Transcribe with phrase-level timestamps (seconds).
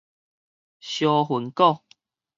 [0.79, 1.83] 相份股